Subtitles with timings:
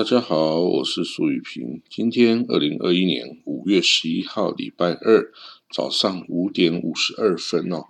[0.00, 1.82] 大家好，我是苏雨平。
[1.90, 5.30] 今天二零二一年五月十一号，礼拜二
[5.70, 7.84] 早上五点五十二分哦。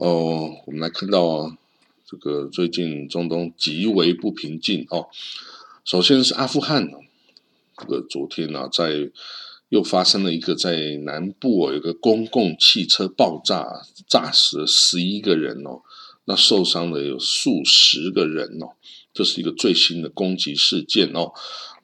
[0.00, 1.56] 哦，我们来看到啊，
[2.04, 5.06] 这个最近中东极为不平静哦。
[5.84, 6.90] 首先是阿富汗，
[7.76, 9.08] 这个昨天呢，在
[9.68, 15.82] 又发生了一个在南部有一个公共汽车爆炸，炸死了十一个人哦，
[16.24, 18.74] 那受伤的有数十个人哦。
[19.16, 21.32] 这是一个最新的攻击事件哦，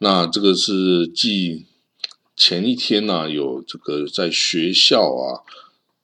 [0.00, 1.64] 那这个是继
[2.36, 5.40] 前一天呢，有这个在学校啊，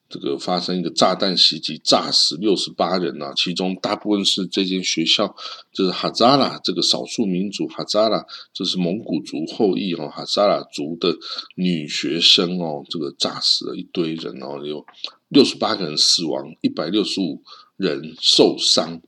[0.08, 5.36] 这个发生一个炸弹袭击，炸死六十八人啊，其中大部分是这间学校，
[5.70, 11.14] 就是哈扎拉这个少数民族哈扎拉，这是蒙古族后裔哦，哈扎拉族的
[11.56, 14.86] 女学生哦，这个炸死了一堆人哦，有
[15.28, 17.42] 六十八个人死亡，一百六十五
[17.76, 19.02] 人受伤。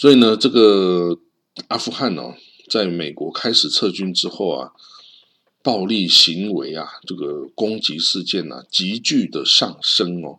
[0.00, 1.18] 所以呢，这个
[1.66, 2.36] 阿富汗哦，
[2.70, 4.70] 在美国开始撤军之后啊，
[5.60, 10.38] 暴力行为啊，这个攻击事件呢，急剧的上升哦。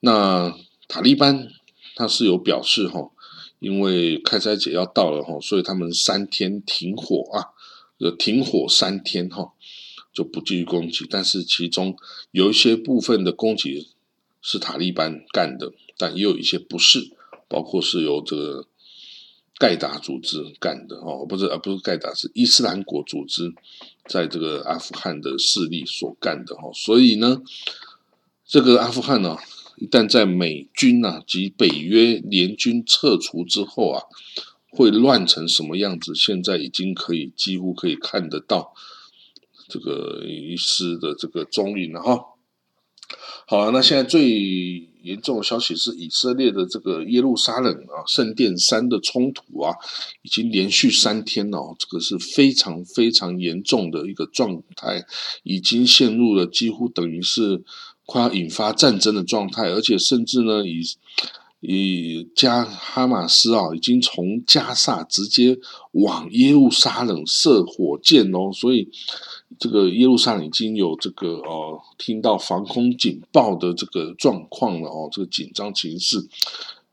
[0.00, 0.54] 那
[0.86, 1.48] 塔利班
[1.96, 3.10] 他是有表示哈，
[3.58, 7.48] 因为开斋节要到了哈，所以他们三天停火啊，
[8.18, 9.54] 停火三天哈，
[10.12, 11.06] 就不继续攻击。
[11.08, 11.96] 但是其中
[12.32, 13.88] 有一些部分的攻击
[14.42, 17.12] 是塔利班干的，但也有一些不是。
[17.48, 18.66] 包括是由这个
[19.58, 23.52] 盖达组织干的哦，不是啊不是盖达是伊斯兰国组织
[24.04, 27.42] 在这个阿富汗的势力所干的哈，所以呢，
[28.46, 29.36] 这个阿富汗呢，
[29.78, 34.04] 一旦在美军啊及北约联军撤除之后啊，
[34.70, 36.14] 会乱成什么样子？
[36.14, 38.74] 现在已经可以几乎可以看得到
[39.66, 42.24] 这个一丝的这个踪影了哈。
[43.46, 44.86] 好了，那现在最。
[45.08, 49.72] 严重的消息是，以色列的这个耶路撒冷啊，圣殿山的冲突啊，
[50.22, 55.04] 已经连续三天了，这个是非常非常严重的一个状态，
[55.42, 57.62] 已经陷入了几乎等于是
[58.04, 60.82] 快要引发战争的状态，而且甚至呢，以
[61.60, 65.58] 以加哈马斯啊，已经从加萨直接
[65.92, 68.90] 往耶路撒冷射火箭哦，所以。
[69.58, 76.28] 这个耶路撒冷已经有这个哦，听到防空警报的这个状况了哦，这个紧张情势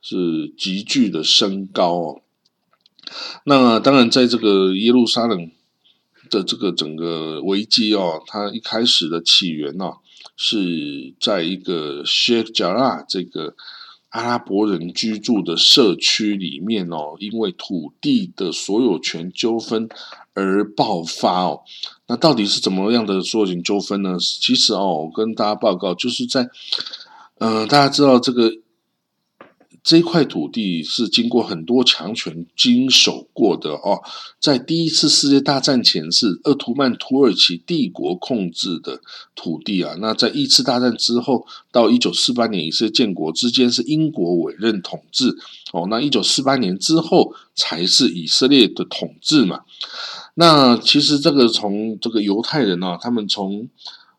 [0.02, 2.22] 是急剧的升高哦。
[3.44, 5.52] 那当然，在这个耶路撒冷
[6.32, 9.92] 的这个整个危机哦，它一开始的起源呢，
[10.36, 13.54] 是在一个 Sheikh Jarrah 这个。
[14.16, 19.90] 阿拉伯人居住的社区里面哦，因为土地的所有权纠纷
[20.34, 21.64] 而爆发哦。
[22.08, 24.18] 那到底是怎么样的所有权纠纷呢？
[24.20, 26.48] 其实哦，我跟大家报告，就是在，
[27.40, 28.50] 嗯，大家知道这个。
[29.86, 34.02] 这块土地是经过很多强权经手过的哦，
[34.40, 39.00] 在第一次世界大战前是鄂图曼土耳其帝国控制的
[39.36, 45.38] 土地啊，那在一次大战之后到一九四八年以色列建国之间是英国委任统治。
[45.72, 49.62] 哦，那一九四八年之后才是以色列的统治嘛，
[50.34, 53.68] 那其实这个从这个犹太人啊，他们从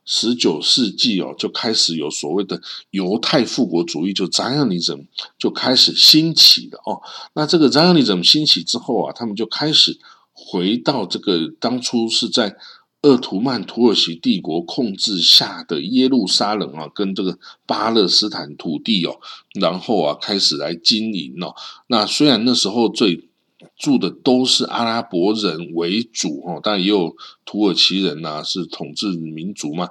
[0.06, 5.06] 十九世纪哦，就开始有所谓的犹太复国主义，就 Zionism
[5.37, 7.03] 就开始兴起了哦。
[7.34, 9.99] 那这个 Zionism 兴起之后啊，他们就开始
[10.33, 12.56] 回到这个当初是在
[13.03, 19.19] 鄂图曼土耳其帝国控制下的耶路撒冷啊，跟这个巴勒斯坦土地哦，
[19.61, 21.55] 然后啊开始来经营哦。
[21.89, 23.28] 那虽然那时候最
[23.77, 29.89] 住的都是阿拉伯人为主哦，但也有土耳其人呐，是统治民族嘛。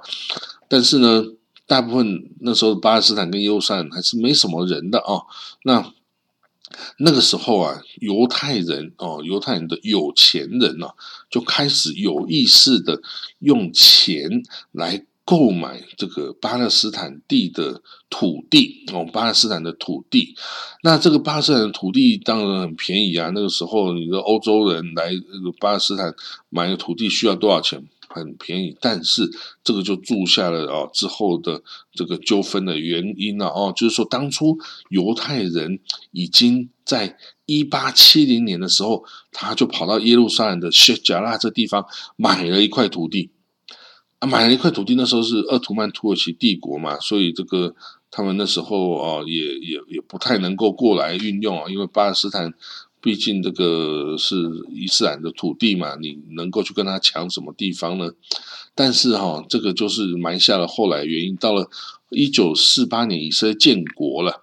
[0.68, 1.24] 但是呢，
[1.66, 5.26] 大部分那时候巴勒斯坦跟耶路撒冷还是没什么人的哦。
[5.64, 5.92] 那
[6.98, 10.88] 那个时候啊，犹太人哦，犹太人的有钱人呢，
[11.30, 13.00] 就开始有意识的
[13.38, 15.04] 用钱来。
[15.26, 20.36] 购买这个巴勒斯坦地的土地哦，巴勒斯坦的土地，
[20.84, 23.32] 那这个巴勒斯坦的土地当然很便宜啊。
[23.34, 26.14] 那个时候，你的欧洲人来这个巴勒斯坦
[26.48, 27.84] 买个土地需要多少钱？
[28.08, 28.76] 很便宜。
[28.80, 29.28] 但是
[29.64, 31.60] 这个就注下了哦之后的
[31.92, 34.56] 这个纠纷的原因了哦，就是说当初
[34.90, 35.80] 犹太人
[36.12, 41.84] 已经在一八七零年的时候，他就跑到耶路撒冷的谢贾拉这地方
[42.14, 43.30] 买了一块土地。
[44.18, 47.74] 啊，买了一块土地，那时候是鄂图曼土耳其帝国嘛，所以这个
[48.10, 52.54] 他们那时候啊，也也也不太能够过来运用啊，因为巴勒斯坦
[53.00, 54.36] 毕竟这个是
[54.70, 58.10] 伊斯兰的土地嘛，你能够去跟他抢什么地方呢？
[58.74, 61.36] 但是哈，这个就是埋下了后来原因。
[61.36, 61.68] 到了
[62.08, 64.42] 一九四八年，以色列建国了。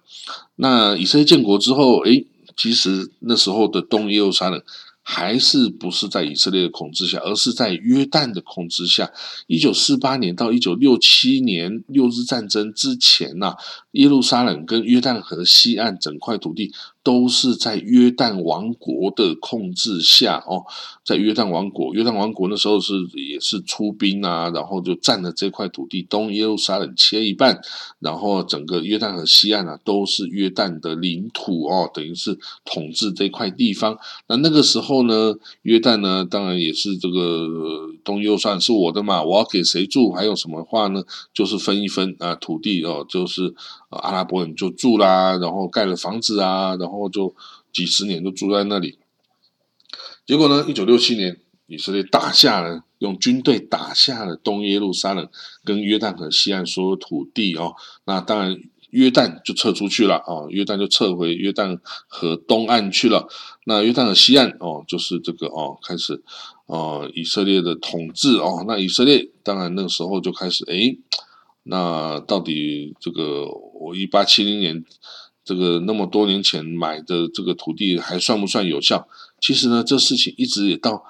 [0.56, 2.26] 那以色列建国之后，诶，
[2.56, 4.62] 其实那时候的东耶路撒冷
[5.06, 9.12] 还是不是在以色列的控制下，而是在约旦的控制下。
[9.46, 13.54] 一九四八年到一九六七年六日战争之前呐，
[13.94, 16.72] 耶路撒冷跟约旦河西岸整块土地。
[17.04, 20.64] 都是在约旦王国的控制下哦，
[21.04, 27.60] 在约旦王国，约旦王国那时候是也是出兵啊，然后就占了这块土地，东耶路撒冷切一半，
[27.98, 33.98] 然后整个约旦河西岸啊都是约旦的领土哦，等于是统治这块地方。
[34.28, 40.10] 那那个时候呢，约旦呢当然也是这个东耶路撒冷是我的嘛，我要给谁住？
[40.10, 41.04] 还有什么话呢？
[41.34, 43.54] 就是分一分啊，土地哦，就是
[44.02, 47.04] 阿拉伯人就住啦，然后盖了房子啊，然后。
[47.14, 47.32] 就
[47.72, 48.98] 几十年都住在那里，
[50.26, 50.64] 结果呢？
[50.66, 55.28] 一九六七年，以色列打下了，用军队打下了东耶路撒冷
[55.64, 57.76] 跟约旦河西岸所有土地哦。
[58.04, 58.58] 那当然，
[58.90, 63.28] 约旦就撤出去了啊，约旦就撤回约旦河东岸去了。
[63.64, 66.22] 那约旦河西岸哦，就是这个哦，开始
[66.66, 68.64] 哦，以色列的统治哦。
[68.66, 70.96] 那以色列当然那个时候就开始哎，
[71.64, 74.84] 那到底这个我一八七零年。
[75.46, 79.06] 这个那么多年前买的这个土地还算不算有效？
[79.38, 81.04] 其实呢，这事情一直也到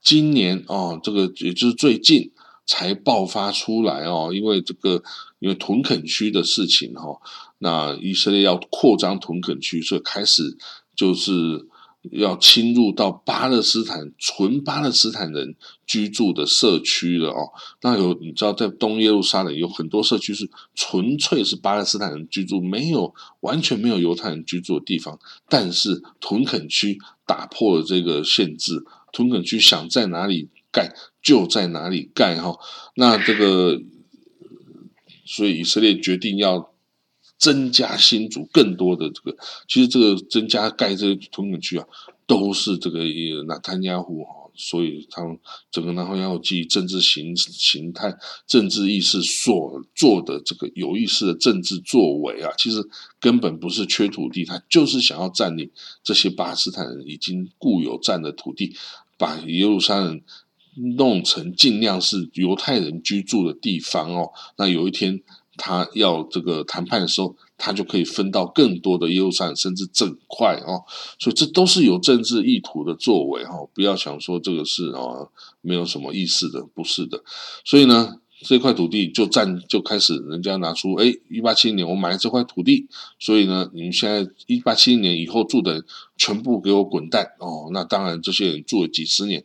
[0.00, 2.32] 今年哦，这个也就是最近
[2.64, 5.02] 才爆发出来哦，因为这个
[5.40, 7.20] 因为屯垦区的事情哈，
[7.58, 10.56] 那以色列要扩张屯垦区，所以开始
[10.96, 11.68] 就是。
[12.10, 15.54] 要侵入到巴勒斯坦纯巴勒斯坦人
[15.86, 17.52] 居住的社区了哦。
[17.80, 25.18] 那有你知道，在东耶路撒冷有很多社区是纯粹是巴勒斯坦人居住，没有完全没有犹太人居住的地方。
[25.48, 32.58] 但是屯垦区打破了这个限制，屯垦区想在哪里盖就在哪里盖哈。
[32.96, 33.80] 那这个，
[35.24, 36.71] 所以以色列决定要。
[37.42, 39.36] 增加新竹更多的这个，
[39.66, 41.84] 其实这个增加盖这个屯垦区啊，
[42.24, 43.00] 都是这个
[43.48, 45.36] 纳坦亚胡哈，所以他们
[45.72, 48.16] 整个纳坦亚胡基政治形形态、
[48.46, 52.80] 政治意识所做的这个有意识的政治作为啊，其实
[53.18, 55.68] 根本不是缺土地，他就是想要占领
[56.04, 58.76] 这些巴勒斯坦人已经固有占的土地，
[59.18, 60.20] 把耶路撒冷
[60.96, 64.30] 弄成尽量是犹太人居住的地方哦。
[64.56, 65.20] 那有一天。
[65.56, 70.82] 他要这个谈判的时候，他就可以分到更多的优善，甚至整块哦，
[71.18, 77.22] 所以这都是有政治意图的作为哈，不要想说这个是哦没有什么意思的，不是的。
[77.64, 82.88] 所以呢，这块土地就占就开始人家拿出，哎，一八七零年我买了这块土地，
[83.18, 85.84] 所以呢，你们现在一八七零年以后住的
[86.16, 87.68] 全部给我滚蛋哦。
[87.72, 89.44] 那当然，这些人住了几十年，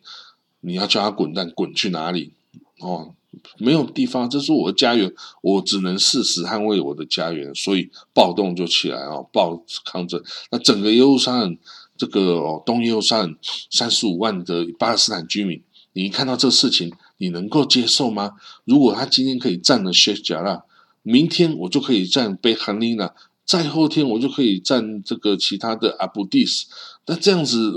[0.62, 2.34] 你要叫他滚蛋，滚去哪里
[2.80, 3.14] 哦？
[3.58, 10.22] 没有地方，这是我的家园，我只能誓死捍卫我的家园，所以暴动就起来啊，暴抗争。
[10.50, 11.58] 那整个耶路撒冷，
[11.98, 13.36] 这个哦，东耶路撒冷
[13.70, 15.62] 三十五万的巴勒斯坦居民，
[15.94, 18.34] 你看到这事情，你能够接受吗？
[18.66, 20.64] 如果他今天可以占了谢贾拉，
[21.04, 23.14] 明天我就可以占贝罕尼娜，
[23.46, 26.66] 再后天我就可以占这个其他的阿布蒂斯，
[27.06, 27.74] 那这样子。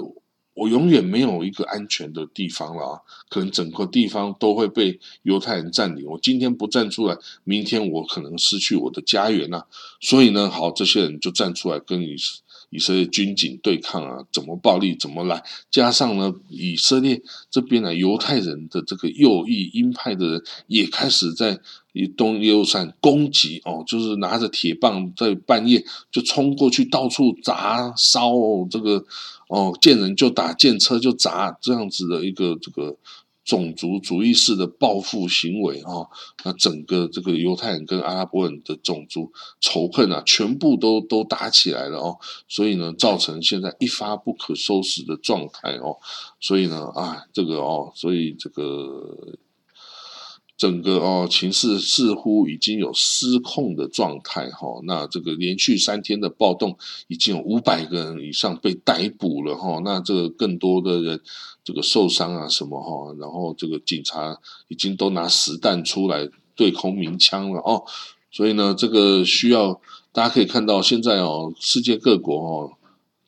[0.61, 3.00] 我永远没有一个安全的地方了啊！
[3.31, 6.05] 可能整个地方都会被犹太人占领。
[6.05, 9.64] 我今天不站出来，明天我可能失去我的家园呐。
[10.02, 12.14] 所以呢，好，这些人就站出来跟以
[12.69, 15.43] 以色列军警对抗啊，怎么暴力怎么来。
[15.71, 21.59] 加上呢，以色列这边呢，犹太人的这个右翼鹰派的人也开始在
[22.19, 28.35] 东耶路撒冷攻击哦，就是拿着铁棒在半夜就冲过去，到处砸烧
[28.71, 29.07] 这个。
[29.50, 32.97] 哦，见人就打，见车就砸，这样子的一个这个
[33.45, 36.07] 种族主义式的报复行为啊，
[36.45, 42.16] 那整个这个犹太人跟阿拉伯人的种族仇恨啊，全部都都打起来了哦，
[42.47, 45.99] 所以呢，造成现在一发不可收拾的状态哦，
[46.40, 49.37] 所以呢，啊，这个哦，所以这个。
[50.61, 54.79] 整个哦，情势似乎已经有失控的状态哈。
[54.83, 56.76] 那这个连续三天的暴动，
[57.09, 59.81] 已经有五百个人以上被逮捕了哈。
[59.83, 61.19] 那这个更多的人
[61.64, 63.17] 这个受伤啊什么哈。
[63.19, 64.37] 然后这个警察
[64.69, 67.83] 已经都拿实弹出来对空鸣枪了哦。
[68.31, 69.81] 所以呢，这个需要
[70.12, 72.73] 大家可以看到，现在哦，世界各国哦。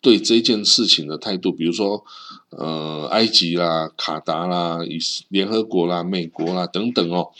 [0.02, 2.04] 对这件事情的态度，比如说，
[2.50, 7.30] 呃，埃及啦、卡达啦、以联合国啦、美国啦等等哦，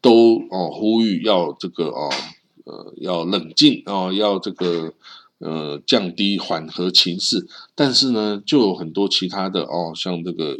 [0.00, 2.08] 都哦呼吁要这个哦，
[2.64, 4.92] 呃，要冷静哦，要这个
[5.38, 7.46] 呃降低缓和情势。
[7.74, 10.56] 但是呢，就有很多其他的哦，像这个。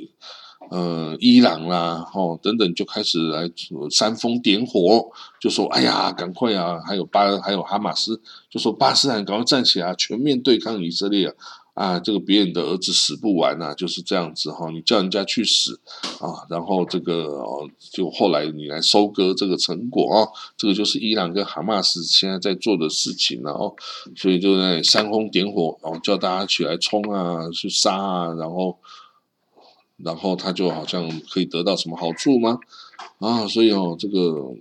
[0.71, 3.51] 呃，伊朗啦，哦，等等，就开始来
[3.91, 11.35] 煽风点火，就说：“哎呀，赶快啊！”还有巴，还有哈马斯，就说：“巴斯坦赶快站起来，全面对抗以色列
[11.75, 14.71] 啊！”，这个别人的儿子死不完呐，就是这样子哈。
[14.71, 15.81] 你叫人家去死
[16.21, 23.75] 啊，然后这个哦，就后来你来收割这个成果啊，这个就是伊朗跟哈马斯现在在做的事情了哦。
[24.17, 28.79] 所以就在煽风点火，然后叫大家起来冲啊，去杀啊，然后，
[29.97, 32.59] 然后他就好像可以得到什么好处吗？
[33.19, 34.55] 啊，所以哦，这个，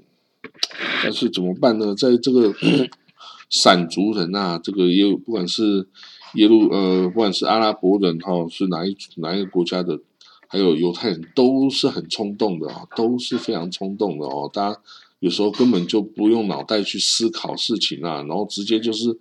[1.04, 1.96] 但是怎么办呢？
[1.96, 2.54] 在这个
[3.50, 5.88] 散族人啊，这个也有不管是。
[6.36, 10.00] 耶路呃，不管是阿拉伯人哈，是哪一哪一个国家的，
[10.48, 14.50] 还有犹太人，都是很冲动的啊，都是非常冲动的哦。
[14.52, 14.80] 大家
[15.20, 19.16] 有时候根本就不用脑袋去思考事情啊，然后直接就是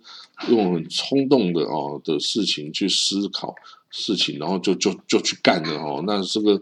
[0.49, 3.53] 用很冲动的哦的事情去思考
[3.93, 6.03] 事情，然后就就就去干了哦。
[6.07, 6.59] 那这个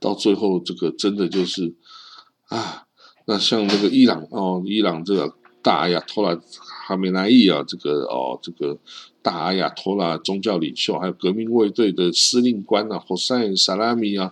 [0.00, 1.72] 到最后，这个真的就是
[2.48, 2.84] 啊，
[3.26, 6.38] 那像那个伊朗哦，伊朗这个大阿亚，托拉
[6.86, 8.78] 哈梅内伊啊，这个哦，这个。
[9.24, 14.30] 大阿亚托拉宗教领袖，还有革命卫队的司令官啊，霍塞·萨拉米啊，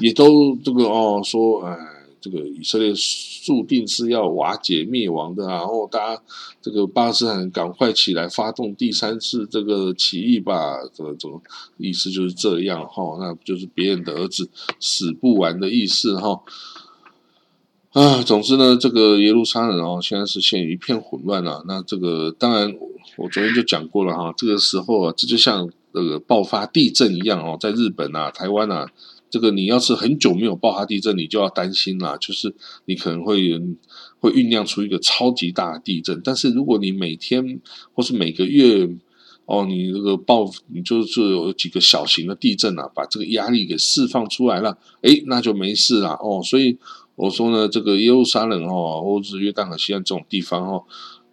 [0.00, 1.74] 也都这个哦说，哎，
[2.24, 2.90] 这个以色列
[3.44, 5.58] 注定是要瓦解灭亡的啊！
[5.58, 6.22] 哦，大家
[6.62, 10.78] 这个巴勒斯坦赶快起来发动第三次这个起义吧！
[10.94, 11.38] 这个怎么
[11.76, 14.48] 意思就是这样哈，那就是别人的儿子
[14.80, 16.40] 死不完的意思哈。
[17.90, 21.62] 啊，总之呢，这个耶路撒冷哦，现在是陷于一片混乱了。
[21.68, 22.74] 那这个当然。
[23.16, 28.90] 我昨天就讲过了哈，这个时候啊，这就像那个爆发地震一样哦，在日本啊、台湾啊，
[29.34, 33.60] 这个你要是很久没有爆发地震，你就要担心啦，就是你可能会
[34.20, 36.20] 会酝酿出一个超级大的地震。
[36.22, 37.60] 但是如果你每天
[37.94, 38.88] 或是每个月
[39.46, 46.40] 哦，你这个爆，你就是有几个小型的地震啊，把这个压力给释放出来了，诶，那就没事了哦。
[46.44, 46.78] 所以
[47.16, 50.84] 我说呢，这个耶路撒冷哦，或者是约旦河西岸这种地方哦。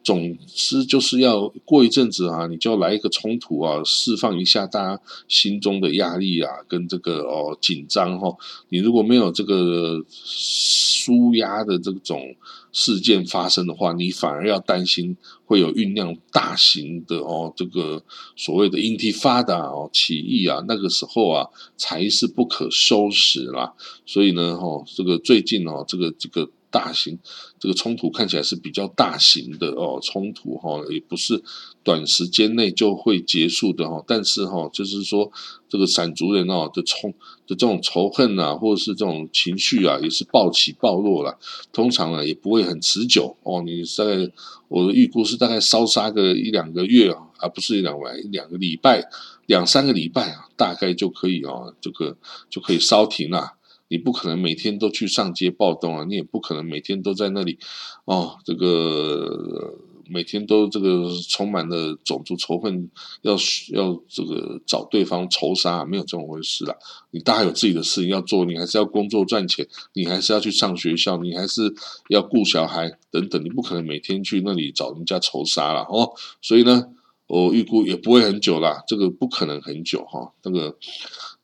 [0.04, 8.36] 总之就是要过一阵子啊，你就要来一个冲突啊，释放一下大家心中的压力啊，跟这个哦紧张哈。
[8.70, 12.36] 你如果没有这个舒压的这种
[12.72, 15.16] 事件发生的话，你反而要担心
[15.46, 18.04] 会有酝酿大型的哦这个
[18.36, 23.74] 所谓的 intifada 哦起义啊，那个时候啊才是不可收拾啦。
[24.06, 26.50] 所以呢，哈，这个最近哦，这个这个。
[26.72, 27.20] 大型
[27.60, 31.44] 这个冲突看起来是比较大型的哦，冲突哈也不是
[31.84, 35.32] 短时间内就会结束的哈，但是哈就是说
[35.70, 37.12] 这个散族人哦的冲
[37.46, 41.38] 的这种仇恨啊，或者是这种情绪啊，也是暴起暴落了，
[41.74, 43.62] 通常呢也不会很持久哦。
[43.64, 44.32] 你在
[44.70, 49.04] 我的预估是大概烧杀个一两个月啊，而不是一两晚两个礼拜
[49.48, 52.16] 两三个礼拜啊，大概就可以哦，这个
[52.50, 53.54] 就可以烧停了。
[53.92, 56.06] 你不可能每天都去上街暴动啊！
[56.06, 57.60] 你也不可能每天都在那里，
[58.06, 62.90] 哦，这个每天都这个充满了种族仇恨，
[63.22, 63.34] 要
[63.74, 66.74] 要这个找对方仇杀，没有这种回事啦。
[67.12, 71.74] 你大概有自己的事情要做，你还是要工作赚钱，你还是要去上学校，你还是
[72.08, 76.14] 要顾小孩等等，你不可能每天去那里找人家仇杀了哦。
[76.42, 76.88] 所以呢，
[77.32, 80.78] 我预估也不会很久啦，这个不可能很久哈，那个。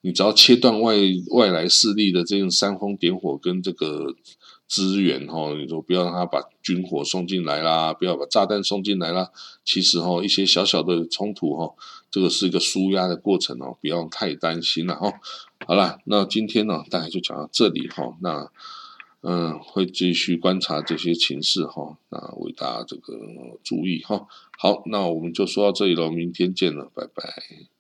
[0.02, 0.96] 你只要切断外
[1.32, 4.16] 外来势力的这种煽风点火跟这个
[4.68, 9.32] 资源哈，你说不要让他把军火送进来啦，不要把炸弹送进来啦。
[9.66, 11.74] 其实哈，一些小小的冲突哈，
[12.12, 15.12] 这个是一个舒压的过程哦，不要太担心了哈。
[15.66, 18.16] 好了，那今天呢，大概就讲到这里哈。
[18.22, 18.50] 那
[19.22, 23.14] 嗯，会继续观察这些情势哈，那为大家这个
[23.64, 24.28] 注意哈。
[24.58, 27.77] 好，那我们就说到这里了，明天见了，拜拜。